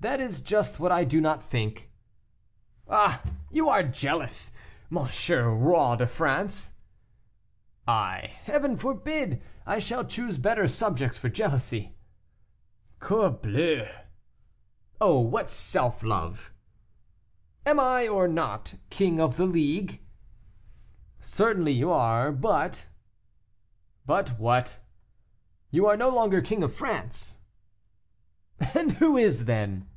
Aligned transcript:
"That 0.00 0.20
is 0.20 0.42
just 0.42 0.78
what 0.78 0.92
I 0.92 1.02
do 1.04 1.18
not 1.18 1.42
think." 1.42 1.90
"Ah! 2.90 3.22
you 3.50 3.70
are 3.70 3.82
jealous, 3.82 4.52
M. 4.94 4.98
Roi 5.58 5.96
de 5.96 6.06
France." 6.06 6.72
"I! 7.88 8.34
Heaven 8.42 8.76
forbid. 8.76 9.40
I 9.64 9.78
shall 9.78 10.04
choose 10.04 10.36
better 10.36 10.68
subjects 10.68 11.16
for 11.16 11.30
jealousy." 11.30 11.96
"Corbleu." 13.00 13.86
"Oh! 15.00 15.20
what 15.20 15.48
self 15.48 16.02
love." 16.02 16.52
"Am 17.64 17.80
I 17.80 18.06
or 18.06 18.28
not 18.28 18.74
king 18.90 19.18
of 19.18 19.38
the 19.38 19.46
League?" 19.46 20.02
"Certainly 21.18 21.72
you 21.72 21.90
are; 21.90 22.30
but" 22.30 22.88
"But 24.04 24.38
what?" 24.38 24.80
"You 25.70 25.86
are 25.86 25.96
no 25.96 26.10
longer 26.10 26.42
King 26.42 26.62
of 26.62 26.74
France." 26.74 27.38
"And 28.74 28.92
who 28.92 29.16
is 29.16 29.38
king 29.38 29.46
then?" 29.46 29.90